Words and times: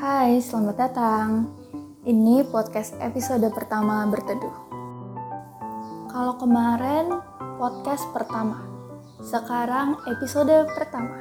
Hai, 0.00 0.40
selamat 0.40 0.76
datang. 0.80 1.44
Ini 2.08 2.48
podcast 2.48 2.96
episode 3.04 3.44
pertama 3.52 4.00
berteduh. 4.08 4.56
Kalau 6.08 6.40
kemarin 6.40 7.20
podcast 7.60 8.08
pertama, 8.08 8.64
sekarang 9.20 10.00
episode 10.08 10.56
pertama. 10.72 11.20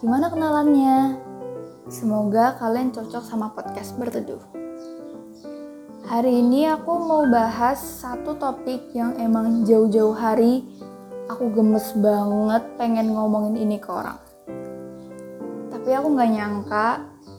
Gimana 0.00 0.32
kenalannya? 0.32 1.20
Semoga 1.92 2.56
kalian 2.56 2.96
cocok 2.96 3.20
sama 3.20 3.52
podcast 3.52 4.00
berteduh. 4.00 4.40
Hari 6.08 6.40
ini 6.40 6.72
aku 6.72 7.04
mau 7.04 7.28
bahas 7.28 8.00
satu 8.00 8.40
topik 8.40 8.96
yang 8.96 9.12
emang 9.20 9.68
jauh-jauh 9.68 10.16
hari 10.16 10.64
aku 11.28 11.52
gemes 11.52 11.92
banget 12.00 12.64
pengen 12.80 13.12
ngomongin 13.12 13.60
ini 13.60 13.76
ke 13.76 13.92
orang. 13.92 14.29
Tapi 15.90 16.06
aku 16.06 16.14
nggak 16.14 16.32
nyangka 16.38 16.88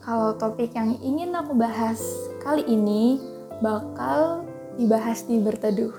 kalau 0.04 0.36
topik 0.36 0.76
yang 0.76 1.00
ingin 1.00 1.32
aku 1.32 1.56
bahas 1.56 2.04
kali 2.44 2.60
ini 2.68 3.16
bakal 3.64 4.44
dibahas 4.76 5.24
di 5.24 5.40
berteduh. 5.40 5.96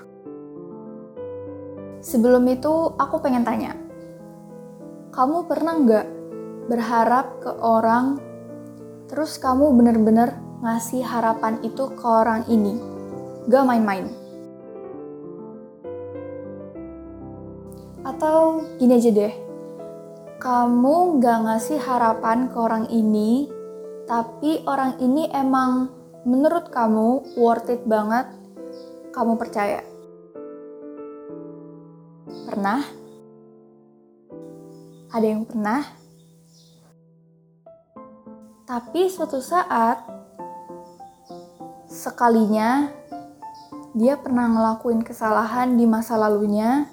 Sebelum 2.05 2.45
itu 2.45 2.93
aku 2.93 3.25
pengen 3.25 3.41
tanya, 3.41 3.73
kamu 5.17 5.49
pernah 5.49 5.81
nggak 5.81 6.07
berharap 6.69 7.41
ke 7.41 7.57
orang, 7.57 8.21
terus 9.09 9.41
kamu 9.41 9.73
bener-bener 9.73 10.37
ngasih 10.61 11.01
harapan 11.01 11.57
itu 11.65 11.89
ke 11.89 12.05
orang 12.05 12.45
ini, 12.45 12.77
gak 13.49 13.65
main-main? 13.65 14.13
Atau 18.05 18.61
gini 18.77 19.01
aja 19.01 19.09
deh, 19.09 19.33
kamu 20.43 21.23
gak 21.23 21.39
ngasih 21.47 21.79
harapan 21.79 22.51
ke 22.51 22.57
orang 22.59 22.91
ini, 22.91 23.47
tapi 24.03 24.59
orang 24.67 24.99
ini 24.99 25.31
emang 25.31 25.87
menurut 26.27 26.67
kamu 26.67 27.39
worth 27.39 27.71
it 27.71 27.79
banget, 27.87 28.27
kamu 29.15 29.39
percaya. 29.39 29.79
Pernah? 32.43 32.83
Ada 35.15 35.23
yang 35.31 35.47
pernah? 35.47 35.79
Tapi 38.67 39.07
suatu 39.07 39.39
saat, 39.39 40.03
sekalinya 41.87 42.91
dia 43.95 44.19
pernah 44.19 44.51
ngelakuin 44.51 45.07
kesalahan 45.07 45.79
di 45.79 45.87
masa 45.87 46.19
lalunya 46.19 46.91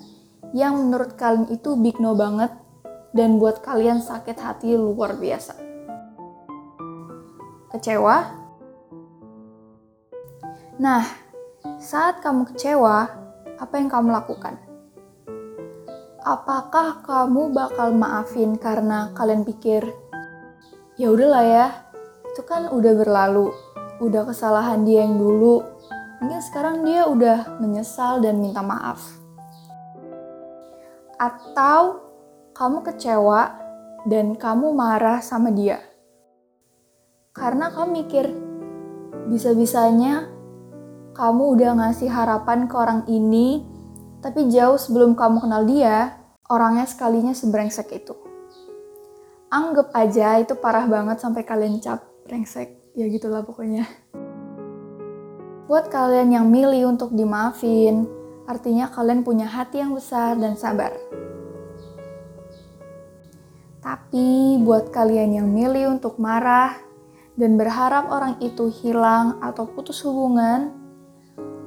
yang 0.54 0.78
menurut 0.86 1.18
kalian 1.18 1.50
itu 1.50 1.74
big 1.74 1.98
no 1.98 2.14
banget 2.14 2.59
dan 3.10 3.42
buat 3.42 3.62
kalian 3.62 3.98
sakit 3.98 4.38
hati 4.38 4.78
luar 4.78 5.18
biasa. 5.18 5.54
Kecewa? 7.70 8.16
Nah, 10.80 11.04
saat 11.76 12.24
kamu 12.24 12.50
kecewa, 12.54 12.96
apa 13.60 13.74
yang 13.76 13.92
kamu 13.92 14.10
lakukan? 14.16 14.56
Apakah 16.24 17.04
kamu 17.04 17.52
bakal 17.52 17.92
maafin 17.92 18.56
karena 18.56 19.12
kalian 19.16 19.44
pikir, 19.44 19.84
ya 20.96 21.12
udahlah 21.12 21.44
ya, 21.44 21.66
itu 22.32 22.42
kan 22.44 22.68
udah 22.72 22.92
berlalu, 22.96 23.52
udah 24.00 24.28
kesalahan 24.28 24.84
dia 24.84 25.04
yang 25.04 25.20
dulu, 25.20 25.64
mungkin 26.20 26.40
sekarang 26.40 26.84
dia 26.84 27.08
udah 27.08 27.60
menyesal 27.60 28.20
dan 28.20 28.40
minta 28.40 28.60
maaf. 28.64 29.00
Atau 31.20 32.09
kamu 32.60 32.84
kecewa 32.84 33.56
dan 34.04 34.36
kamu 34.36 34.76
marah 34.76 35.24
sama 35.24 35.48
dia. 35.48 35.80
Karena 37.32 37.72
kamu 37.72 38.04
mikir, 38.04 38.28
bisa-bisanya 39.32 40.28
kamu 41.16 41.56
udah 41.56 41.80
ngasih 41.80 42.12
harapan 42.12 42.68
ke 42.68 42.76
orang 42.76 43.08
ini, 43.08 43.64
tapi 44.20 44.52
jauh 44.52 44.76
sebelum 44.76 45.16
kamu 45.16 45.40
kenal 45.40 45.64
dia, 45.64 46.20
orangnya 46.52 46.84
sekalinya 46.84 47.32
sebrengsek 47.32 47.96
itu. 47.96 48.12
Anggap 49.48 49.96
aja 49.96 50.36
itu 50.36 50.52
parah 50.52 50.84
banget 50.84 51.16
sampai 51.16 51.48
kalian 51.48 51.80
cap 51.80 52.04
brengsek, 52.28 52.92
ya 52.92 53.08
gitulah 53.08 53.40
pokoknya. 53.40 53.88
Buat 55.64 55.88
kalian 55.88 56.28
yang 56.28 56.44
milih 56.52 56.92
untuk 56.92 57.16
dimaafin, 57.16 58.04
artinya 58.44 58.92
kalian 58.92 59.24
punya 59.24 59.48
hati 59.48 59.80
yang 59.80 59.96
besar 59.96 60.36
dan 60.36 60.60
sabar. 60.60 60.92
Tapi 63.80 64.60
buat 64.60 64.92
kalian 64.92 65.40
yang 65.40 65.48
milih 65.48 65.96
untuk 65.96 66.20
marah 66.20 66.76
dan 67.32 67.56
berharap 67.56 68.12
orang 68.12 68.36
itu 68.44 68.68
hilang 68.68 69.40
atau 69.40 69.64
putus 69.64 70.04
hubungan, 70.04 70.76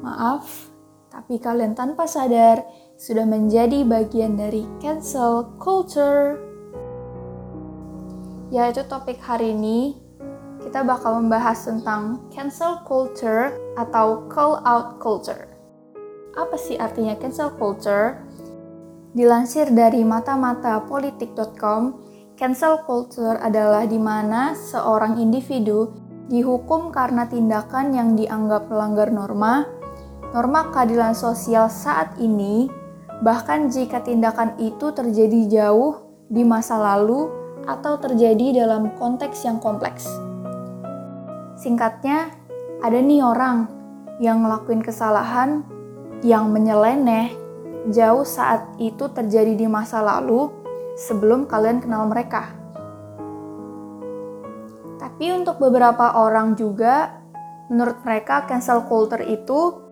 maaf, 0.06 0.69
tapi 1.09 1.41
kalian 1.41 1.74
tanpa 1.74 2.06
sadar 2.06 2.62
sudah 3.01 3.25
menjadi 3.25 3.81
bagian 3.81 4.38
dari 4.38 4.69
cancel 4.78 5.57
culture. 5.57 6.38
Yaitu 8.53 8.85
topik 8.85 9.18
hari 9.18 9.57
ini, 9.57 9.97
kita 10.62 10.85
bakal 10.85 11.18
membahas 11.18 11.66
tentang 11.66 12.22
cancel 12.30 12.85
culture 12.85 13.57
atau 13.74 14.30
call 14.30 14.62
out 14.62 15.01
culture. 15.01 15.50
Apa 16.38 16.57
sih 16.62 16.78
artinya 16.78 17.18
cancel 17.18 17.50
culture? 17.57 18.22
Dilansir 19.13 19.69
dari 19.69 20.01
mata-mata-politik.com, 20.01 21.81
cancel 22.34 22.81
culture 22.81 23.38
adalah 23.38 23.85
di 23.85 24.01
mana 24.01 24.57
seorang 24.57 25.22
individu 25.22 25.94
dihukum 26.34 26.90
karena 26.90 27.29
tindakan 27.29 27.94
yang 27.94 28.18
dianggap 28.18 28.74
melanggar 28.74 29.13
norma, 29.13 29.69
norma 30.34 30.74
keadilan 30.74 31.13
sosial 31.13 31.69
saat 31.69 32.18
ini, 32.18 32.66
bahkan 33.22 33.69
jika 33.69 34.01
tindakan 34.01 34.57
itu 34.57 34.90
terjadi 34.90 35.45
jauh 35.62 36.09
di 36.25 36.41
masa 36.41 36.81
lalu 36.81 37.30
atau 37.69 38.01
terjadi 38.01 38.66
dalam 38.66 38.97
konteks 38.97 39.45
yang 39.45 39.62
kompleks. 39.62 40.09
Singkatnya, 41.62 42.34
ada 42.81 42.97
nih 42.97 43.22
orang 43.22 43.69
yang 44.18 44.41
ngelakuin 44.41 44.81
kesalahan 44.81 45.62
yang 46.25 46.50
menyeleneh 46.50 47.42
jauh 47.91 48.23
saat 48.23 48.63
itu 48.79 49.09
terjadi 49.11 49.57
di 49.57 49.67
masa 49.67 49.99
lalu 49.99 50.47
sebelum 50.95 51.49
kalian 51.49 51.83
kenal 51.83 52.07
mereka. 52.07 52.53
Tapi 55.01 55.35
untuk 55.35 55.59
beberapa 55.59 56.16
orang 56.16 56.55
juga, 56.55 57.19
menurut 57.67 57.99
mereka 58.07 58.47
cancel 58.47 58.88
culture 58.88 59.23
itu 59.23 59.83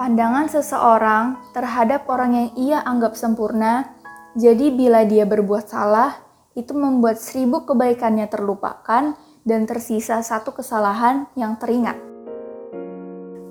pandangan 0.00 0.48
seseorang 0.48 1.40
terhadap 1.52 2.08
orang 2.08 2.32
yang 2.32 2.50
ia 2.56 2.78
anggap 2.84 3.16
sempurna. 3.18 3.92
Jadi 4.36 4.72
bila 4.72 5.04
dia 5.04 5.24
berbuat 5.24 5.64
salah, 5.68 6.12
itu 6.56 6.72
membuat 6.72 7.20
seribu 7.20 7.68
kebaikannya 7.68 8.28
terlupakan 8.32 9.16
dan 9.44 9.60
tersisa 9.68 10.24
satu 10.24 10.56
kesalahan 10.56 11.28
yang 11.36 11.60
teringat. 11.60 12.00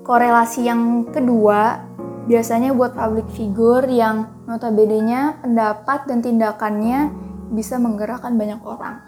Korelasi 0.06 0.66
yang 0.66 1.10
kedua 1.10 1.82
Biasanya 2.26 2.74
buat 2.74 2.98
public 2.98 3.30
figure 3.30 3.86
yang 3.86 4.26
notabene-nya 4.50 5.38
pendapat 5.46 6.10
dan 6.10 6.18
tindakannya 6.26 7.14
bisa 7.54 7.78
menggerakkan 7.78 8.34
banyak 8.34 8.58
orang. 8.66 8.98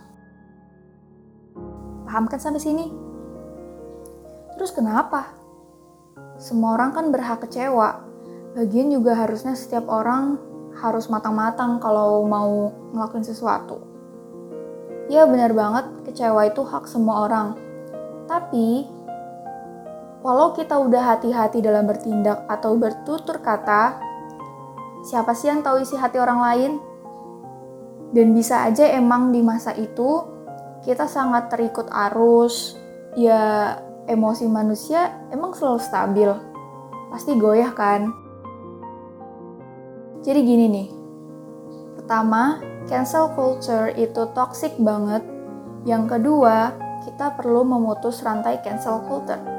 Paham 2.06 2.30
kan 2.30 2.38
sampai 2.38 2.62
sini? 2.62 2.86
Terus 4.54 4.70
kenapa? 4.70 5.34
Semua 6.38 6.78
orang 6.78 6.94
kan 6.94 7.10
berhak 7.10 7.42
kecewa. 7.42 8.06
Bagian 8.54 8.94
juga 8.94 9.18
harusnya 9.18 9.58
setiap 9.58 9.90
orang 9.90 10.38
harus 10.78 11.10
matang-matang 11.10 11.82
kalau 11.82 12.22
mau 12.22 12.70
ngelakuin 12.94 13.26
sesuatu. 13.26 13.82
Ya 15.10 15.26
benar 15.26 15.50
banget, 15.58 15.90
kecewa 16.06 16.46
itu 16.46 16.62
hak 16.62 16.86
semua 16.86 17.26
orang. 17.26 17.58
Tapi 18.30 18.86
Walau 20.18 20.50
kita 20.50 20.74
udah 20.74 21.14
hati-hati 21.14 21.62
dalam 21.62 21.86
bertindak 21.86 22.42
atau 22.50 22.74
bertutur 22.74 23.38
kata, 23.38 24.02
siapa 25.06 25.30
sih 25.30 25.46
yang 25.46 25.62
tahu 25.62 25.78
isi 25.78 25.94
hati 25.94 26.18
orang 26.18 26.40
lain? 26.42 26.72
Dan 28.10 28.34
bisa 28.34 28.66
aja 28.66 28.82
emang 28.98 29.30
di 29.30 29.38
masa 29.46 29.70
itu 29.78 30.26
kita 30.82 31.06
sangat 31.06 31.54
terikut 31.54 31.86
arus, 32.10 32.74
ya 33.14 33.78
emosi 34.10 34.50
manusia 34.50 35.22
emang 35.30 35.54
selalu 35.54 35.78
stabil. 35.78 36.30
Pasti 37.14 37.38
goyah 37.38 37.70
kan? 37.70 38.10
Jadi 40.26 40.40
gini 40.42 40.66
nih, 40.66 40.88
pertama, 41.94 42.58
cancel 42.90 43.30
culture 43.38 43.94
itu 43.94 44.26
toxic 44.34 44.74
banget. 44.82 45.22
Yang 45.86 46.18
kedua, 46.18 46.74
kita 47.06 47.38
perlu 47.38 47.62
memutus 47.62 48.18
rantai 48.26 48.58
cancel 48.66 48.98
culture 49.06 49.57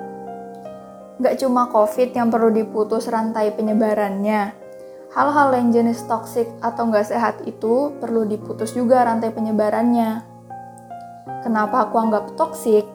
Gak 1.19 1.44
cuma 1.44 1.68
COVID 1.68 2.16
yang 2.16 2.31
perlu 2.31 2.48
diputus 2.48 3.12
rantai 3.12 3.51
penyebarannya. 3.51 4.56
Hal-hal 5.12 5.51
yang 5.51 5.75
jenis 5.75 6.07
toksik 6.07 6.48
atau 6.63 6.88
gak 6.88 7.12
sehat 7.12 7.44
itu 7.44 7.92
perlu 8.00 8.24
diputus 8.24 8.71
juga 8.71 9.04
rantai 9.04 9.36
penyebarannya. 9.36 10.24
Kenapa 11.44 11.92
aku 11.92 12.00
anggap 12.00 12.39
toksik? 12.39 12.88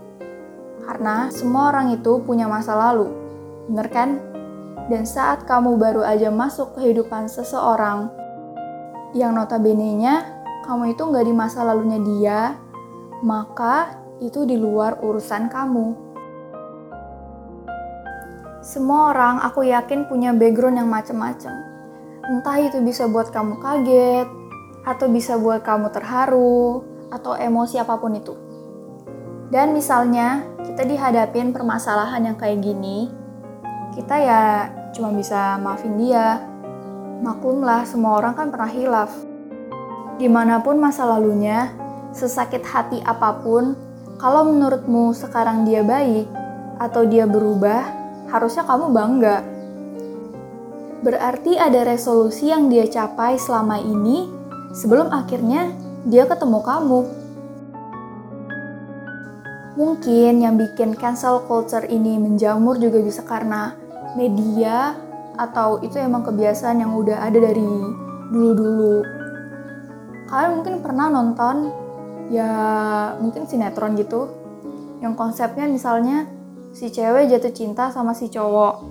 Karena 0.89 1.29
semua 1.29 1.69
orang 1.69 1.93
itu 1.93 2.21
punya 2.25 2.49
masa 2.49 2.73
lalu, 2.73 3.13
bener 3.69 3.89
kan? 3.93 4.17
Dan 4.89 5.05
saat 5.05 5.45
kamu 5.45 5.77
baru 5.77 6.01
aja 6.01 6.33
masuk 6.33 6.81
kehidupan 6.81 7.29
seseorang 7.29 8.09
yang 9.13 9.37
notabene-nya 9.37 10.25
kamu 10.65 10.97
itu 10.97 11.03
nggak 11.05 11.25
di 11.29 11.35
masa 11.37 11.61
lalunya 11.61 12.01
dia, 12.01 12.41
maka 13.21 14.01
itu 14.25 14.49
di 14.49 14.57
luar 14.57 14.97
urusan 15.05 15.53
kamu. 15.53 16.14
Semua 18.65 19.13
orang 19.13 19.45
aku 19.45 19.69
yakin 19.69 20.09
punya 20.09 20.33
background 20.33 20.81
yang 20.81 20.89
macam-macam. 20.89 21.53
Entah 22.25 22.57
itu 22.65 22.81
bisa 22.81 23.05
buat 23.05 23.29
kamu 23.29 23.61
kaget, 23.61 24.25
atau 24.89 25.07
bisa 25.13 25.37
buat 25.37 25.61
kamu 25.61 25.93
terharu, 25.93 26.81
atau 27.13 27.37
emosi 27.37 27.77
apa 27.77 28.01
pun 28.01 28.17
itu. 28.17 28.33
Dan 29.53 29.77
misalnya 29.77 30.49
kita 30.65 30.81
dihadapin 30.89 31.53
permasalahan 31.53 32.33
yang 32.33 32.41
kayak 32.41 32.65
gini, 32.65 33.13
kita 33.93 34.17
ya 34.17 34.43
cuma 34.97 35.13
bisa 35.13 35.61
maafin 35.61 36.01
dia. 36.01 36.41
Maklumlah 37.21 37.85
semua 37.85 38.17
orang 38.17 38.33
kan 38.33 38.49
pernah 38.49 38.73
hilaf. 38.73 39.13
Di 40.17 40.25
mana 40.25 40.65
pun 40.65 40.81
masa 40.81 41.05
lalunya, 41.05 41.69
sesakit 42.17 42.65
hati 42.65 43.05
apa 43.05 43.45
pun, 43.45 43.77
kalau 44.17 44.49
menurutmu 44.49 45.13
sekarang 45.13 45.69
dia 45.69 45.85
baik 45.85 46.25
atau 46.81 47.05
dia 47.05 47.29
berubah, 47.29 48.04
harusnya 48.35 48.67
kamu 48.67 48.91
bangga. 48.91 49.47
Berarti 51.07 51.55
ada 51.55 51.87
resolusi 51.87 52.51
yang 52.51 52.67
dia 52.67 52.83
capai 52.91 53.39
selama 53.39 53.79
ini 53.79 54.27
sebelum 54.75 55.15
akhirnya 55.15 55.71
dia 56.03 56.27
ketemu 56.27 56.59
kamu. 56.59 57.01
Mungkin 59.79 60.43
yang 60.43 60.59
bikin 60.59 60.99
cancel 60.99 61.47
culture 61.47 61.87
ini 61.87 62.19
menjamur 62.19 62.75
juga 62.79 62.99
bisa 62.99 63.23
karena 63.23 63.79
media 64.19 64.99
atau 65.39 65.83
itu 65.83 65.99
emang 65.99 66.27
kebiasaan 66.27 66.83
yang 66.83 66.95
udah 66.95 67.23
ada 67.23 67.39
dari 67.39 67.71
dulu-dulu. 68.35 69.03
Kalian 70.31 70.53
mungkin 70.59 70.75
pernah 70.83 71.07
nonton 71.11 71.71
ya 72.33 72.51
mungkin 73.21 73.47
sinetron 73.47 73.95
gitu 73.99 74.31
yang 75.05 75.13
konsepnya 75.19 75.69
misalnya 75.69 76.25
si 76.75 76.91
cewek 76.91 77.31
jatuh 77.31 77.55
cinta 77.55 77.95
sama 77.95 78.13
si 78.19 78.27
cowok. 78.27 78.83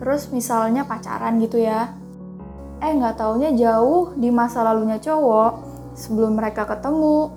Terus 0.00 0.32
misalnya 0.32 0.88
pacaran 0.88 1.36
gitu 1.44 1.60
ya. 1.60 1.92
Eh 2.80 2.90
nggak 2.96 3.20
taunya 3.20 3.52
jauh 3.52 4.16
di 4.16 4.32
masa 4.32 4.64
lalunya 4.64 4.96
cowok 4.96 5.52
sebelum 5.92 6.40
mereka 6.40 6.64
ketemu 6.64 7.28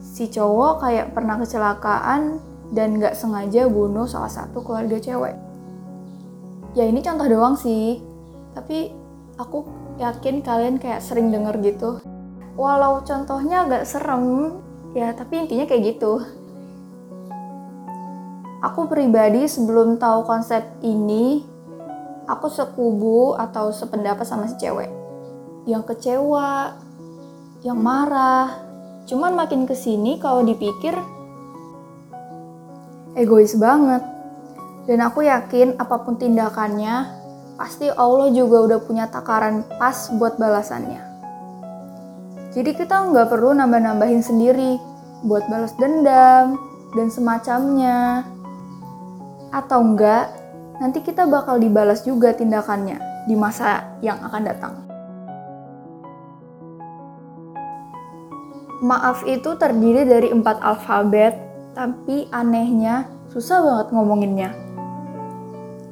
si 0.00 0.32
cowok 0.32 0.80
kayak 0.80 1.12
pernah 1.12 1.36
kecelakaan 1.36 2.40
dan 2.72 2.96
nggak 2.96 3.12
sengaja 3.12 3.68
bunuh 3.68 4.08
salah 4.08 4.32
satu 4.32 4.64
keluarga 4.64 4.96
cewek. 4.96 5.36
Ya 6.72 6.88
ini 6.88 7.04
contoh 7.04 7.28
doang 7.28 7.60
sih. 7.60 8.00
Tapi 8.56 8.88
aku 9.36 9.68
yakin 10.00 10.40
kalian 10.40 10.80
kayak 10.80 11.04
sering 11.04 11.28
denger 11.28 11.60
gitu. 11.60 12.00
Walau 12.56 13.04
contohnya 13.04 13.68
agak 13.68 13.84
serem 13.84 14.56
ya 14.96 15.12
tapi 15.12 15.44
intinya 15.44 15.68
kayak 15.68 15.92
gitu 15.92 16.24
aku 18.64 18.88
pribadi 18.88 19.44
sebelum 19.44 20.00
tahu 20.00 20.24
konsep 20.24 20.64
ini 20.80 21.44
aku 22.26 22.50
sekubu 22.50 23.36
atau 23.36 23.70
sependapat 23.72 24.24
sama 24.24 24.48
si 24.48 24.56
cewek. 24.60 24.90
Yang 25.66 25.94
kecewa 25.94 26.76
yang 27.66 27.78
marah. 27.80 28.62
Cuman 29.06 29.38
makin 29.38 29.66
ke 29.66 29.74
sini 29.74 30.18
kalau 30.18 30.42
dipikir 30.46 30.94
egois 33.18 33.54
banget. 33.58 34.02
Dan 34.86 35.02
aku 35.02 35.26
yakin 35.26 35.74
apa 35.82 35.98
pun 36.06 36.14
tindakannya 36.14 37.10
pasti 37.58 37.90
Allah 37.90 38.30
juga 38.30 38.62
udah 38.70 38.78
punya 38.86 39.10
takaran 39.10 39.66
pas 39.80 40.12
buat 40.14 40.38
balasannya. 40.38 41.02
Jadi 42.54 42.70
kita 42.72 43.10
nggak 43.10 43.26
perlu 43.28 43.52
nambah-nambahin 43.52 44.22
sendiri 44.22 44.78
buat 45.26 45.44
balas 45.50 45.74
dendam 45.76 46.54
dan 46.94 47.08
semacamnya 47.10 48.24
atau 49.56 49.80
enggak 49.80 50.28
nanti 50.76 51.00
kita 51.00 51.24
bakal 51.24 51.56
dibalas 51.56 52.04
juga 52.04 52.36
tindakannya 52.36 53.00
di 53.24 53.32
masa 53.32 53.96
yang 54.04 54.20
akan 54.20 54.42
datang. 54.44 54.74
Maaf 58.84 59.24
itu 59.24 59.56
terdiri 59.56 60.04
dari 60.04 60.28
empat 60.28 60.60
alfabet, 60.60 61.32
tapi 61.72 62.28
anehnya 62.28 63.08
susah 63.32 63.64
banget 63.64 63.88
ngomonginnya. 63.96 64.50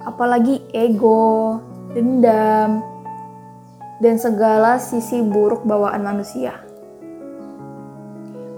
Apalagi 0.05 0.61
ego, 0.77 1.65
dendam, 1.97 2.85
dan 4.05 4.21
segala 4.21 4.77
sisi 4.77 5.25
buruk 5.25 5.65
bawaan 5.65 6.05
manusia. 6.05 6.61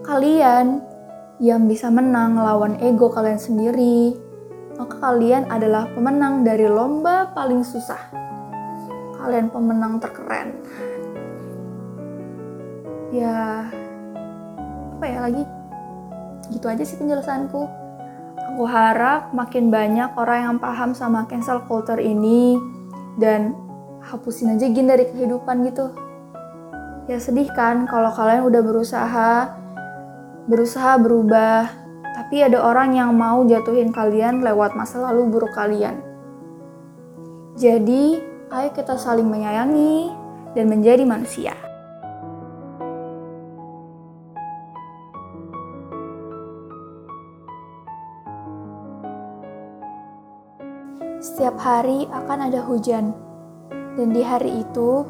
Kalian 0.03 0.83
yang 1.39 1.71
bisa 1.71 1.87
menang 1.87 2.35
lawan 2.35 2.83
ego 2.83 3.07
kalian 3.15 3.39
sendiri, 3.39 4.26
maka 4.77 4.95
kalian 5.01 5.49
adalah 5.49 5.89
pemenang 5.93 6.45
dari 6.45 6.69
lomba 6.69 7.33
paling 7.33 7.65
susah. 7.65 8.01
Kalian 9.17 9.49
pemenang 9.49 9.97
terkeren. 9.99 10.61
Ya, 13.11 13.69
apa 14.97 15.05
ya 15.09 15.19
lagi? 15.25 15.43
Gitu 16.53 16.67
aja 16.69 16.85
sih 16.85 17.01
penjelasanku. 17.01 17.65
Aku 18.55 18.65
harap 18.69 19.33
makin 19.33 19.73
banyak 19.73 20.13
orang 20.15 20.41
yang 20.41 20.57
paham 20.61 20.93
sama 20.93 21.25
cancel 21.27 21.65
culture 21.65 21.99
ini 21.99 22.61
dan 23.17 23.57
hapusin 24.05 24.55
aja 24.55 24.69
gin 24.69 24.87
dari 24.87 25.09
kehidupan 25.09 25.67
gitu. 25.67 25.91
Ya 27.09 27.17
sedih 27.17 27.49
kan 27.55 27.89
kalau 27.89 28.13
kalian 28.13 28.45
udah 28.45 28.63
berusaha 28.63 29.31
berusaha 30.47 30.95
berubah, 31.03 31.86
tapi 32.17 32.41
ada 32.41 32.65
orang 32.65 32.97
yang 32.97 33.13
mau 33.13 33.45
jatuhin 33.45 33.93
kalian 33.93 34.41
lewat 34.41 34.73
masa 34.73 35.05
lalu 35.05 35.29
buruk 35.29 35.53
kalian. 35.53 36.01
Jadi, 37.61 38.17
ayo 38.49 38.73
kita 38.73 38.97
saling 38.97 39.29
menyayangi 39.29 40.17
dan 40.57 40.73
menjadi 40.73 41.05
manusia. 41.05 41.53
Setiap 51.21 51.61
hari 51.61 52.09
akan 52.09 52.49
ada 52.49 52.65
hujan, 52.65 53.13
dan 53.93 54.09
di 54.17 54.25
hari 54.25 54.65
itu 54.65 55.05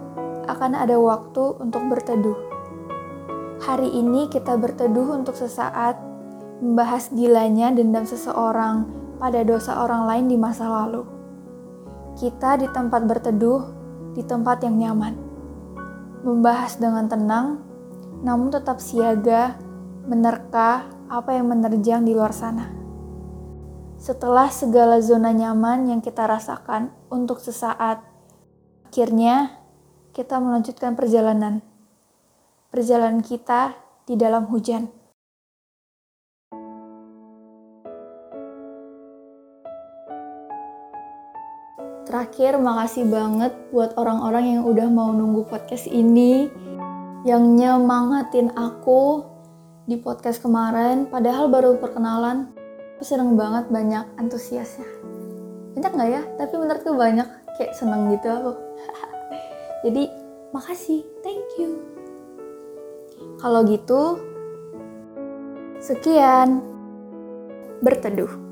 akan 0.50 0.74
ada 0.74 0.98
waktu 0.98 1.54
untuk 1.62 1.86
berteduh. 1.86 2.38
Hari 3.62 3.94
ini 3.94 4.26
kita 4.26 4.58
berteduh 4.58 5.22
untuk 5.22 5.38
sesaat 5.38 6.15
membahas 6.60 7.12
gilanya 7.12 7.68
dendam 7.68 8.08
seseorang 8.08 8.88
pada 9.20 9.44
dosa 9.44 9.84
orang 9.84 10.08
lain 10.08 10.26
di 10.32 10.36
masa 10.40 10.68
lalu. 10.68 11.04
Kita 12.16 12.56
di 12.56 12.68
tempat 12.72 13.04
berteduh, 13.04 13.60
di 14.16 14.24
tempat 14.24 14.64
yang 14.64 14.80
nyaman. 14.80 15.14
Membahas 16.24 16.80
dengan 16.80 17.04
tenang, 17.12 17.60
namun 18.24 18.48
tetap 18.48 18.80
siaga, 18.80 19.60
menerka 20.08 20.88
apa 21.12 21.36
yang 21.36 21.52
menerjang 21.52 22.08
di 22.08 22.16
luar 22.16 22.32
sana. 22.32 22.72
Setelah 24.00 24.48
segala 24.48 25.00
zona 25.04 25.32
nyaman 25.32 25.92
yang 25.92 26.00
kita 26.00 26.24
rasakan 26.24 26.92
untuk 27.12 27.40
sesaat, 27.40 28.00
akhirnya 28.88 29.60
kita 30.16 30.40
melanjutkan 30.40 30.96
perjalanan. 30.96 31.60
Perjalanan 32.72 33.20
kita 33.20 33.76
di 34.08 34.16
dalam 34.16 34.48
hujan. 34.48 34.95
Terakhir, 42.06 42.54
makasih 42.62 43.10
banget 43.10 43.50
buat 43.74 43.98
orang-orang 43.98 44.54
yang 44.54 44.62
udah 44.62 44.86
mau 44.86 45.10
nunggu 45.10 45.42
podcast 45.50 45.90
ini, 45.90 46.46
yang 47.26 47.58
nyemangatin 47.58 48.54
aku 48.54 49.26
di 49.90 49.98
podcast 49.98 50.38
kemarin, 50.38 51.10
padahal 51.10 51.50
baru 51.50 51.82
perkenalan. 51.82 52.54
Aku 52.94 53.02
seneng 53.02 53.34
banget 53.34 53.66
banyak 53.74 54.06
antusiasnya. 54.22 54.86
Banyak 55.74 55.90
nggak 55.98 56.10
ya? 56.14 56.22
Tapi 56.38 56.54
menurutku 56.54 56.94
banyak, 56.94 57.26
kayak 57.58 57.74
seneng 57.74 58.06
gitu 58.14 58.30
aku. 58.30 58.52
Jadi, 59.90 60.06
makasih, 60.54 61.02
thank 61.26 61.58
you. 61.58 61.82
Kalau 63.42 63.66
gitu, 63.66 64.22
sekian 65.82 66.62
berteduh. 67.82 68.45